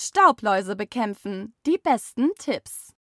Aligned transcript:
Staubläuse 0.00 0.76
bekämpfen. 0.76 1.56
Die 1.66 1.76
besten 1.76 2.30
Tipps. 2.38 2.94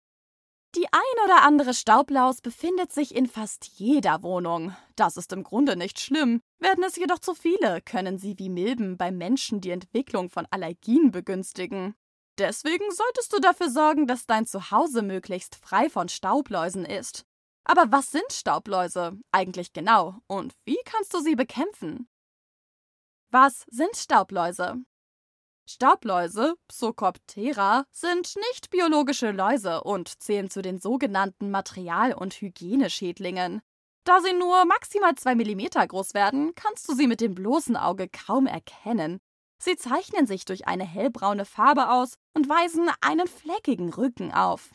Die 0.77 0.85
ein 0.93 1.25
oder 1.25 1.41
andere 1.43 1.73
Staublaus 1.73 2.39
befindet 2.39 2.93
sich 2.93 3.13
in 3.13 3.27
fast 3.27 3.65
jeder 3.65 4.23
Wohnung. 4.23 4.73
Das 4.95 5.17
ist 5.17 5.33
im 5.33 5.43
Grunde 5.43 5.75
nicht 5.75 5.99
schlimm. 5.99 6.39
Werden 6.57 6.85
es 6.85 6.95
jedoch 6.95 7.19
zu 7.19 7.35
viele, 7.35 7.81
können 7.81 8.17
sie 8.17 8.39
wie 8.39 8.47
Milben 8.47 8.95
beim 8.95 9.17
Menschen 9.17 9.59
die 9.59 9.71
Entwicklung 9.71 10.29
von 10.29 10.47
Allergien 10.51 11.11
begünstigen. 11.11 11.95
Deswegen 12.37 12.89
solltest 12.89 13.33
du 13.33 13.41
dafür 13.41 13.69
sorgen, 13.69 14.07
dass 14.07 14.25
dein 14.25 14.45
Zuhause 14.45 15.01
möglichst 15.01 15.57
frei 15.57 15.89
von 15.89 16.07
Staubläusen 16.07 16.85
ist. 16.85 17.25
Aber 17.65 17.91
was 17.91 18.13
sind 18.13 18.31
Staubläuse 18.31 19.19
eigentlich 19.33 19.73
genau 19.73 20.19
und 20.27 20.53
wie 20.63 20.79
kannst 20.85 21.13
du 21.13 21.19
sie 21.19 21.35
bekämpfen? 21.35 22.07
Was 23.31 23.65
sind 23.69 23.97
Staubläuse? 23.97 24.85
Staubläuse, 25.67 26.55
Psocoptera, 26.67 27.85
sind 27.91 28.35
nicht 28.51 28.69
biologische 28.69 29.31
Läuse 29.31 29.83
und 29.83 30.21
zählen 30.21 30.49
zu 30.49 30.61
den 30.61 30.79
sogenannten 30.79 31.49
Material- 31.49 32.13
und 32.13 32.33
Hygieneschädlingen. 32.35 33.61
Da 34.03 34.21
sie 34.21 34.33
nur 34.33 34.65
maximal 34.65 35.15
2 35.15 35.33
mm 35.33 35.87
groß 35.87 36.13
werden, 36.13 36.53
kannst 36.53 36.87
du 36.87 36.93
sie 36.93 37.07
mit 37.07 37.21
dem 37.21 37.33
bloßen 37.33 37.75
Auge 37.75 38.07
kaum 38.07 38.45
erkennen. 38.45 39.19
Sie 39.57 39.75
zeichnen 39.75 40.27
sich 40.27 40.45
durch 40.45 40.67
eine 40.67 40.85
hellbraune 40.85 41.45
Farbe 41.45 41.89
aus 41.89 42.13
und 42.35 42.47
weisen 42.47 42.89
einen 43.01 43.27
fleckigen 43.27 43.91
Rücken 43.91 44.31
auf. 44.31 44.69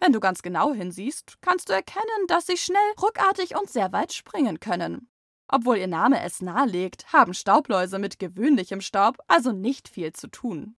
Wenn 0.00 0.12
du 0.12 0.20
ganz 0.20 0.42
genau 0.42 0.74
hinsiehst, 0.74 1.36
kannst 1.40 1.70
du 1.70 1.72
erkennen, 1.72 2.26
dass 2.28 2.46
sie 2.46 2.58
schnell, 2.58 2.92
ruckartig 3.00 3.56
und 3.56 3.70
sehr 3.70 3.92
weit 3.92 4.12
springen 4.12 4.60
können. 4.60 5.08
Obwohl 5.48 5.76
ihr 5.76 5.88
Name 5.88 6.22
es 6.22 6.40
nahelegt, 6.40 7.12
haben 7.12 7.34
Staubläuse 7.34 7.98
mit 7.98 8.18
gewöhnlichem 8.18 8.80
Staub 8.80 9.18
also 9.28 9.52
nicht 9.52 9.88
viel 9.88 10.12
zu 10.12 10.28
tun. 10.28 10.76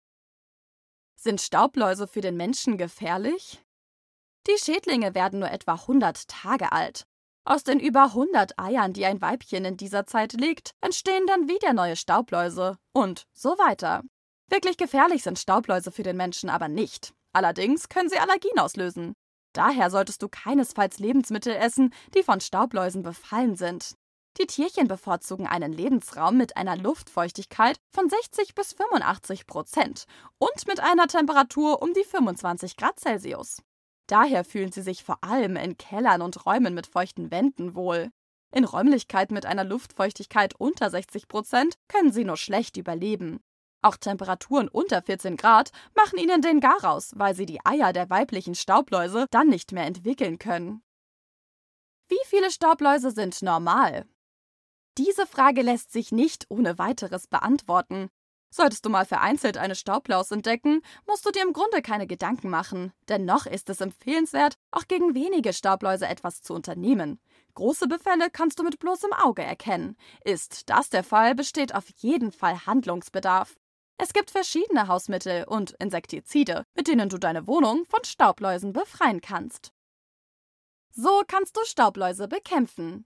Sind 1.17 1.41
Staubläuse 1.41 2.07
für 2.07 2.21
den 2.21 2.37
Menschen 2.37 2.79
gefährlich? 2.79 3.63
Die 4.47 4.59
Schädlinge 4.59 5.15
werden 5.15 5.41
nur 5.41 5.51
etwa 5.51 5.75
100 5.75 6.29
Tage 6.29 6.73
alt. 6.73 7.06
Aus 7.47 7.62
den 7.62 7.79
über 7.79 8.05
100 8.05 8.59
Eiern, 8.59 8.95
die 8.95 9.05
ein 9.05 9.21
Weibchen 9.21 9.65
in 9.65 9.77
dieser 9.77 10.06
Zeit 10.06 10.33
legt, 10.33 10.75
entstehen 10.81 11.27
dann 11.27 11.49
wieder 11.49 11.73
neue 11.75 11.97
Staubläuse 11.97 12.78
und 12.93 13.27
so 13.33 13.51
weiter. 13.59 14.03
Wirklich 14.49 14.77
gefährlich 14.77 15.23
sind 15.23 15.39
Staubläuse 15.39 15.93
für 15.93 16.03
den 16.03 16.17
Menschen 16.17 16.49
aber 16.49 16.69
nicht. 16.69 17.15
Allerdings 17.33 17.89
können 17.89 18.09
sie 18.09 18.19
Allergien 18.19 18.59
auslösen. 18.59 19.15
Daher 19.53 19.91
solltest 19.91 20.23
du 20.23 20.28
keinesfalls 20.28 20.99
Lebensmittel 20.99 21.55
essen, 21.55 21.93
die 22.15 22.23
von 22.23 22.41
Staubläusen 22.41 23.03
befallen 23.03 23.56
sind. 23.56 23.95
Die 24.39 24.47
Tierchen 24.47 24.89
bevorzugen 24.89 25.47
einen 25.47 25.73
Lebensraum 25.73 26.37
mit 26.37 26.57
einer 26.57 26.77
Luftfeuchtigkeit 26.77 27.77
von 27.93 28.09
60 28.09 28.57
bis 28.57 28.73
85 28.73 29.47
Prozent 29.47 30.07
und 30.39 30.67
mit 30.67 30.81
einer 30.81 31.07
Temperatur 31.07 31.81
um 31.81 31.93
die 31.95 32.03
25 32.03 32.77
Grad 32.77 32.99
Celsius. 32.99 33.62
Daher 34.09 34.45
fühlen 34.45 34.73
sie 34.73 34.83
sich 34.83 35.05
vor 35.05 35.23
allem 35.23 35.55
in 35.57 35.79
Kellern 35.79 36.21
und 36.21 36.45
Räumen 36.47 36.75
mit 36.75 36.89
feuchten 36.89 37.31
Wänden 37.31 37.77
wohl. 37.77 38.11
In 38.51 38.65
Räumlichkeiten 38.65 39.35
mit 39.35 39.47
einer 39.47 39.65
Luftfeuchtigkeit 39.65 40.55
unter 40.59 40.91
60 40.91 41.29
Prozent 41.29 41.75
können 41.87 42.12
sie 42.12 42.25
nur 42.25 42.37
schlecht 42.37 42.77
überleben. 42.77 43.41
Auch 43.83 43.97
Temperaturen 43.97 44.69
unter 44.69 45.03
14 45.03 45.37
Grad 45.37 45.71
machen 45.95 46.19
ihnen 46.19 46.43
den 46.43 46.61
Garaus, 46.61 47.12
weil 47.15 47.35
sie 47.35 47.47
die 47.47 47.65
Eier 47.65 47.93
der 47.93 48.11
weiblichen 48.11 48.55
Staubläuse 48.55 49.27
dann 49.31 49.49
nicht 49.49 49.73
mehr 49.73 49.87
entwickeln 49.87 50.39
können. 50.39 50.83
Wie 52.09 52.19
viele 52.27 52.51
Staubläuse 52.51 53.11
sind 53.11 53.41
normal? 53.43 54.07
Diese 54.97 55.27
Frage 55.27 55.62
lässt 55.62 55.92
sich 55.92 56.12
nicht 56.12 56.47
ohne 56.48 56.78
weiteres 56.78 57.27
beantworten. 57.27 58.11
Solltest 58.50 58.87
du 58.87 58.91
mal 58.91 59.05
vereinzelt 59.05 59.59
eine 59.59 59.75
Staublaus 59.75 60.31
entdecken, 60.31 60.81
musst 61.09 61.27
du 61.27 61.33
dir 61.33 61.42
im 61.42 61.53
Grunde 61.53 61.83
keine 61.83 62.06
Gedanken 62.06 62.50
machen. 62.50 62.92
Dennoch 63.09 63.47
ist 63.47 63.69
es 63.69 63.81
empfehlenswert, 63.81 64.55
auch 64.70 64.87
gegen 64.87 65.17
wenige 65.17 65.53
Staubläuse 65.53 66.06
etwas 66.06 66.41
zu 66.41 66.55
unternehmen. 66.55 67.19
Große 67.55 67.89
Befälle 67.89 68.31
kannst 68.31 68.60
du 68.60 68.62
mit 68.62 68.78
bloßem 68.78 69.12
Auge 69.12 69.43
erkennen. 69.43 69.97
Ist 70.25 70.71
das 70.71 70.88
der 70.88 71.03
Fall, 71.03 71.34
besteht 71.34 71.75
auf 71.75 71.88
jeden 71.97 72.31
Fall 72.31 72.65
Handlungsbedarf. 72.65 73.56
Es 73.99 74.12
gibt 74.12 74.31
verschiedene 74.31 74.87
Hausmittel 74.87 75.44
und 75.49 75.72
Insektizide, 75.81 76.65
mit 76.75 76.87
denen 76.87 77.09
du 77.09 77.19
deine 77.19 77.49
Wohnung 77.49 77.84
von 77.87 78.05
Staubläusen 78.05 78.72
befreien 78.72 79.21
kannst. 79.21 79.72
So 80.91 81.22
kannst 81.26 81.56
du 81.56 81.65
Staubläuse 81.65 82.28
bekämpfen. 82.28 83.05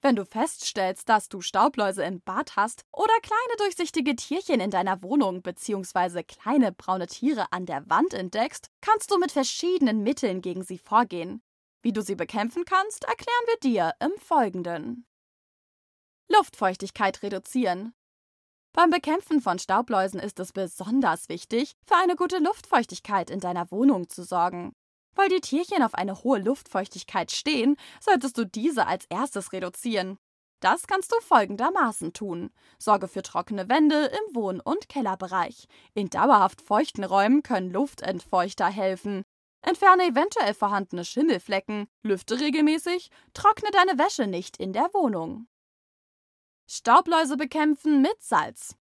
Wenn 0.00 0.14
du 0.14 0.24
feststellst, 0.24 1.08
dass 1.08 1.28
du 1.28 1.40
Staubläuse 1.40 2.04
im 2.04 2.20
Bad 2.20 2.54
hast 2.54 2.84
oder 2.92 3.12
kleine 3.20 3.56
durchsichtige 3.58 4.14
Tierchen 4.14 4.60
in 4.60 4.70
deiner 4.70 5.02
Wohnung 5.02 5.42
bzw. 5.42 6.22
kleine 6.22 6.70
braune 6.70 7.08
Tiere 7.08 7.52
an 7.52 7.66
der 7.66 7.88
Wand 7.90 8.14
entdeckst, 8.14 8.70
kannst 8.80 9.10
du 9.10 9.18
mit 9.18 9.32
verschiedenen 9.32 10.04
Mitteln 10.04 10.40
gegen 10.40 10.62
sie 10.62 10.78
vorgehen. 10.78 11.42
Wie 11.82 11.92
du 11.92 12.00
sie 12.00 12.14
bekämpfen 12.14 12.64
kannst, 12.64 13.04
erklären 13.04 13.44
wir 13.46 13.58
dir 13.60 13.92
im 13.98 14.12
Folgenden. 14.18 15.04
Luftfeuchtigkeit 16.28 17.22
reduzieren. 17.22 17.92
Beim 18.72 18.90
Bekämpfen 18.90 19.40
von 19.40 19.58
Staubläusen 19.58 20.20
ist 20.20 20.38
es 20.38 20.52
besonders 20.52 21.28
wichtig, 21.28 21.74
für 21.86 21.96
eine 21.96 22.14
gute 22.14 22.38
Luftfeuchtigkeit 22.38 23.30
in 23.30 23.40
deiner 23.40 23.70
Wohnung 23.72 24.08
zu 24.08 24.22
sorgen. 24.22 24.76
Weil 25.18 25.30
die 25.30 25.40
Tierchen 25.40 25.82
auf 25.82 25.94
eine 25.94 26.22
hohe 26.22 26.38
Luftfeuchtigkeit 26.38 27.32
stehen, 27.32 27.76
solltest 28.00 28.38
du 28.38 28.46
diese 28.46 28.86
als 28.86 29.04
erstes 29.06 29.52
reduzieren. 29.52 30.16
Das 30.60 30.86
kannst 30.86 31.10
du 31.10 31.16
folgendermaßen 31.20 32.12
tun. 32.12 32.50
Sorge 32.78 33.08
für 33.08 33.22
trockene 33.22 33.68
Wände 33.68 34.06
im 34.06 34.36
Wohn- 34.36 34.60
und 34.60 34.88
Kellerbereich. 34.88 35.66
In 35.94 36.08
dauerhaft 36.08 36.62
feuchten 36.62 37.02
Räumen 37.02 37.42
können 37.42 37.72
Luftentfeuchter 37.72 38.68
helfen. 38.68 39.24
Entferne 39.60 40.04
eventuell 40.04 40.54
vorhandene 40.54 41.04
Schimmelflecken, 41.04 41.88
lüfte 42.04 42.38
regelmäßig, 42.38 43.10
trockne 43.34 43.70
deine 43.72 43.98
Wäsche 43.98 44.28
nicht 44.28 44.56
in 44.58 44.72
der 44.72 44.88
Wohnung. 44.94 45.48
Staubläuse 46.68 47.36
bekämpfen 47.36 48.02
mit 48.02 48.22
Salz. 48.22 48.76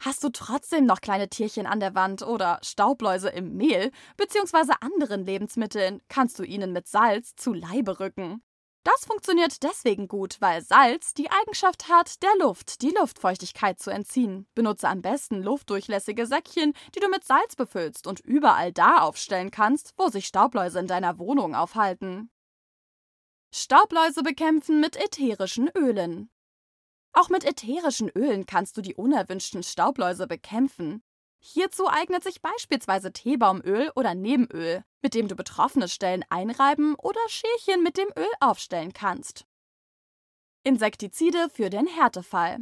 Hast 0.00 0.22
du 0.22 0.28
trotzdem 0.28 0.86
noch 0.86 1.00
kleine 1.00 1.28
Tierchen 1.28 1.66
an 1.66 1.80
der 1.80 1.94
Wand 1.94 2.22
oder 2.22 2.60
Staubläuse 2.62 3.30
im 3.30 3.56
Mehl 3.56 3.90
bzw. 4.16 4.74
anderen 4.80 5.24
Lebensmitteln, 5.24 6.00
kannst 6.08 6.38
du 6.38 6.44
ihnen 6.44 6.72
mit 6.72 6.86
Salz 6.86 7.34
zu 7.34 7.52
Leibe 7.52 7.98
rücken. 7.98 8.42
Das 8.84 9.04
funktioniert 9.04 9.62
deswegen 9.64 10.06
gut, 10.06 10.36
weil 10.40 10.62
Salz 10.62 11.12
die 11.12 11.30
Eigenschaft 11.30 11.88
hat, 11.88 12.22
der 12.22 12.34
Luft 12.38 12.80
die 12.80 12.94
Luftfeuchtigkeit 12.98 13.80
zu 13.80 13.90
entziehen. 13.90 14.46
Benutze 14.54 14.88
am 14.88 15.02
besten 15.02 15.42
luftdurchlässige 15.42 16.26
Säckchen, 16.26 16.72
die 16.94 17.00
du 17.00 17.08
mit 17.08 17.24
Salz 17.24 17.56
befüllst 17.56 18.06
und 18.06 18.20
überall 18.20 18.72
da 18.72 19.00
aufstellen 19.00 19.50
kannst, 19.50 19.94
wo 19.98 20.08
sich 20.08 20.26
Staubläuse 20.26 20.78
in 20.78 20.86
deiner 20.86 21.18
Wohnung 21.18 21.54
aufhalten. 21.54 22.30
Staubläuse 23.52 24.22
bekämpfen 24.22 24.80
mit 24.80 24.96
ätherischen 24.96 25.68
Ölen. 25.76 26.30
Auch 27.18 27.30
mit 27.30 27.42
ätherischen 27.42 28.08
Ölen 28.10 28.46
kannst 28.46 28.76
du 28.76 28.80
die 28.80 28.94
unerwünschten 28.94 29.64
Staubläuse 29.64 30.28
bekämpfen. 30.28 31.02
Hierzu 31.40 31.88
eignet 31.88 32.22
sich 32.22 32.42
beispielsweise 32.42 33.12
Teebaumöl 33.12 33.90
oder 33.96 34.14
Nebenöl, 34.14 34.84
mit 35.02 35.14
dem 35.14 35.26
du 35.26 35.34
betroffene 35.34 35.88
Stellen 35.88 36.24
einreiben 36.30 36.94
oder 36.94 37.18
Schälchen 37.26 37.82
mit 37.82 37.96
dem 37.96 38.06
Öl 38.16 38.28
aufstellen 38.38 38.92
kannst. 38.92 39.46
Insektizide 40.62 41.48
für 41.52 41.70
den 41.70 41.88
Härtefall. 41.88 42.58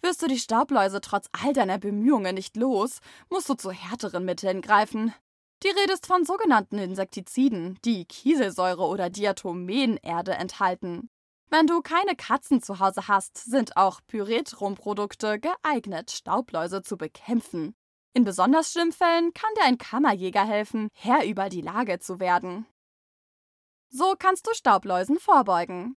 Wirst 0.00 0.22
du 0.22 0.28
die 0.28 0.38
Staubläuse 0.38 1.02
trotz 1.02 1.28
all 1.32 1.52
deiner 1.52 1.76
Bemühungen 1.76 2.36
nicht 2.36 2.56
los, 2.56 3.00
musst 3.28 3.50
du 3.50 3.54
zu 3.54 3.70
härteren 3.70 4.24
Mitteln 4.24 4.62
greifen. 4.62 5.12
Die 5.62 5.68
Rede 5.68 5.92
ist 5.92 6.06
von 6.06 6.24
sogenannten 6.24 6.78
Insektiziden, 6.78 7.78
die 7.84 8.06
Kieselsäure 8.06 8.86
oder 8.86 9.10
Diatomenerde 9.10 10.32
enthalten. 10.32 11.10
Wenn 11.50 11.66
du 11.66 11.80
keine 11.80 12.14
Katzen 12.14 12.62
zu 12.62 12.78
Hause 12.78 13.08
hast, 13.08 13.38
sind 13.38 13.76
auch 13.76 14.00
Pyretrum-Produkte 14.06 15.40
geeignet, 15.40 16.10
Staubläuse 16.10 16.82
zu 16.82 16.98
bekämpfen. 16.98 17.74
In 18.12 18.24
besonders 18.24 18.72
schlimmen 18.72 18.92
Fällen 18.92 19.32
kann 19.32 19.50
dir 19.56 19.64
ein 19.64 19.78
Kammerjäger 19.78 20.44
helfen, 20.44 20.88
Herr 20.92 21.24
über 21.24 21.48
die 21.48 21.62
Lage 21.62 22.00
zu 22.00 22.20
werden. 22.20 22.66
So 23.88 24.14
kannst 24.18 24.46
du 24.46 24.52
Staubläusen 24.52 25.18
vorbeugen. 25.18 25.96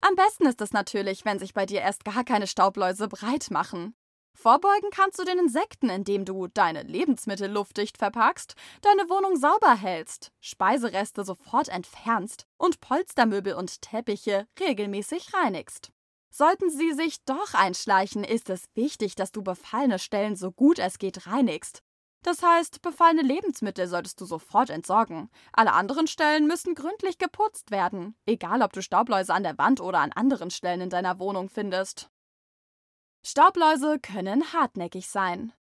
Am 0.00 0.16
besten 0.16 0.46
ist 0.46 0.60
es 0.60 0.72
natürlich, 0.72 1.24
wenn 1.24 1.38
sich 1.38 1.54
bei 1.54 1.66
dir 1.66 1.80
erst 1.80 2.04
gar 2.04 2.24
keine 2.24 2.46
Staubläuse 2.46 3.08
breit 3.08 3.50
machen. 3.50 3.94
Vorbeugen 4.34 4.90
kannst 4.90 5.18
du 5.18 5.24
den 5.24 5.38
Insekten, 5.38 5.88
indem 5.88 6.24
du 6.24 6.48
deine 6.48 6.82
Lebensmittel 6.82 7.50
luftdicht 7.50 7.96
verpackst, 7.96 8.56
deine 8.82 9.08
Wohnung 9.08 9.36
sauber 9.36 9.74
hältst, 9.74 10.32
Speisereste 10.40 11.24
sofort 11.24 11.68
entfernst 11.68 12.46
und 12.58 12.80
Polstermöbel 12.80 13.54
und 13.54 13.80
Teppiche 13.80 14.46
regelmäßig 14.60 15.32
reinigst. 15.32 15.92
Sollten 16.30 16.68
sie 16.68 16.92
sich 16.92 17.24
doch 17.24 17.54
einschleichen, 17.54 18.24
ist 18.24 18.50
es 18.50 18.64
wichtig, 18.74 19.14
dass 19.14 19.30
du 19.30 19.42
befallene 19.42 20.00
Stellen 20.00 20.34
so 20.34 20.50
gut 20.50 20.80
es 20.80 20.98
geht 20.98 21.28
reinigst. 21.28 21.82
Das 22.24 22.42
heißt, 22.42 22.82
befallene 22.82 23.22
Lebensmittel 23.22 23.86
solltest 23.86 24.20
du 24.20 24.24
sofort 24.24 24.70
entsorgen. 24.70 25.30
Alle 25.52 25.74
anderen 25.74 26.06
Stellen 26.06 26.46
müssen 26.46 26.74
gründlich 26.74 27.18
geputzt 27.18 27.70
werden, 27.70 28.16
egal 28.26 28.62
ob 28.62 28.72
du 28.72 28.82
Staubläuse 28.82 29.32
an 29.32 29.42
der 29.42 29.58
Wand 29.58 29.80
oder 29.80 30.00
an 30.00 30.10
anderen 30.10 30.50
Stellen 30.50 30.80
in 30.80 30.90
deiner 30.90 31.20
Wohnung 31.20 31.50
findest. 31.50 32.10
Staubläuse 33.26 33.98
können 34.00 34.52
hartnäckig 34.52 35.08
sein. 35.08 35.54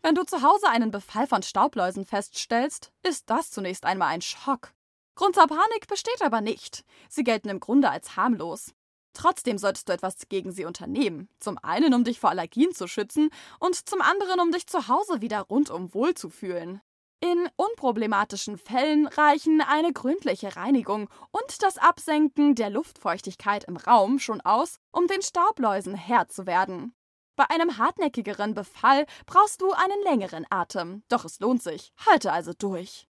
Wenn 0.00 0.14
du 0.14 0.24
zu 0.24 0.40
Hause 0.40 0.70
einen 0.70 0.90
Befall 0.90 1.26
von 1.26 1.42
Staubläusen 1.42 2.06
feststellst, 2.06 2.92
ist 3.02 3.28
das 3.28 3.50
zunächst 3.50 3.84
einmal 3.84 4.08
ein 4.08 4.22
Schock. 4.22 4.72
Grund 5.14 5.34
zur 5.34 5.46
Panik 5.48 5.86
besteht 5.86 6.22
aber 6.22 6.40
nicht. 6.40 6.86
Sie 7.10 7.24
gelten 7.24 7.50
im 7.50 7.60
Grunde 7.60 7.90
als 7.90 8.16
harmlos. 8.16 8.72
Trotzdem 9.12 9.58
solltest 9.58 9.90
du 9.90 9.92
etwas 9.92 10.16
gegen 10.30 10.50
sie 10.50 10.64
unternehmen. 10.64 11.28
Zum 11.40 11.58
einen, 11.58 11.92
um 11.92 12.04
dich 12.04 12.20
vor 12.20 12.30
Allergien 12.30 12.72
zu 12.72 12.88
schützen 12.88 13.28
und 13.58 13.74
zum 13.86 14.00
anderen, 14.00 14.40
um 14.40 14.50
dich 14.50 14.66
zu 14.66 14.88
Hause 14.88 15.20
wieder 15.20 15.42
rundum 15.42 15.92
wohl 15.92 16.14
zu 16.14 16.30
fühlen. 16.30 16.80
In 17.20 17.48
unproblematischen 17.56 18.58
Fällen 18.58 19.08
reichen 19.08 19.60
eine 19.60 19.92
gründliche 19.92 20.54
Reinigung 20.54 21.10
und 21.32 21.62
das 21.62 21.76
Absenken 21.76 22.54
der 22.54 22.70
Luftfeuchtigkeit 22.70 23.64
im 23.64 23.76
Raum 23.76 24.20
schon 24.20 24.40
aus, 24.40 24.78
um 24.92 25.08
den 25.08 25.20
Staubläusen 25.22 25.96
Herr 25.96 26.28
zu 26.28 26.46
werden. 26.46 26.94
Bei 27.34 27.50
einem 27.50 27.76
hartnäckigeren 27.76 28.54
Befall 28.54 29.04
brauchst 29.26 29.60
du 29.60 29.72
einen 29.72 30.02
längeren 30.04 30.46
Atem, 30.50 31.02
doch 31.08 31.24
es 31.24 31.40
lohnt 31.40 31.62
sich. 31.62 31.92
Halte 32.06 32.32
also 32.32 32.52
durch. 32.52 33.07